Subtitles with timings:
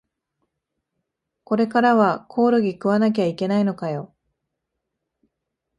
[1.43, 4.15] これからはコオロギ食わなきゃいけないのかよ